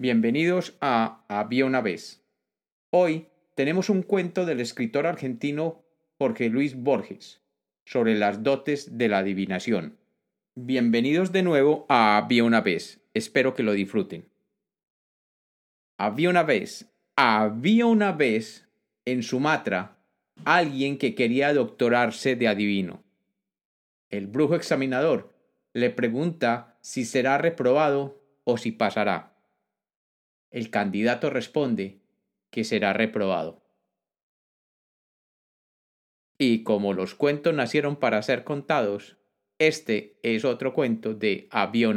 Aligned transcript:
Bienvenidos 0.00 0.78
a 0.80 1.26
Había 1.28 1.66
una 1.66 1.82
vez. 1.82 2.24
Hoy 2.88 3.26
tenemos 3.54 3.90
un 3.90 4.02
cuento 4.02 4.46
del 4.46 4.60
escritor 4.60 5.06
argentino 5.06 5.84
Jorge 6.16 6.48
Luis 6.48 6.74
Borges 6.74 7.42
sobre 7.84 8.14
las 8.14 8.42
dotes 8.42 8.96
de 8.96 9.08
la 9.08 9.18
adivinación. 9.18 9.98
Bienvenidos 10.54 11.32
de 11.32 11.42
nuevo 11.42 11.84
a 11.90 12.16
Había 12.16 12.44
una 12.44 12.62
vez. 12.62 13.02
Espero 13.12 13.52
que 13.54 13.62
lo 13.62 13.72
disfruten. 13.72 14.26
Había 15.98 16.30
una 16.30 16.44
vez, 16.44 16.90
había 17.14 17.84
una 17.84 18.12
vez 18.12 18.70
en 19.04 19.22
Sumatra 19.22 19.98
alguien 20.46 20.96
que 20.96 21.14
quería 21.14 21.52
doctorarse 21.52 22.36
de 22.36 22.48
adivino. 22.48 23.04
El 24.08 24.28
brujo 24.28 24.54
examinador 24.54 25.34
le 25.74 25.90
pregunta 25.90 26.78
si 26.80 27.04
será 27.04 27.36
reprobado 27.36 28.18
o 28.44 28.56
si 28.56 28.72
pasará. 28.72 29.29
El 30.50 30.70
candidato 30.70 31.30
responde 31.30 32.00
que 32.50 32.64
será 32.64 32.92
reprobado. 32.92 33.62
Y 36.38 36.64
como 36.64 36.94
los 36.94 37.14
cuentos 37.14 37.54
nacieron 37.54 37.96
para 37.96 38.22
ser 38.22 38.44
contados, 38.44 39.18
este 39.58 40.18
es 40.22 40.44
otro 40.44 40.72
cuento 40.72 41.14
de 41.14 41.48
Había. 41.50 41.90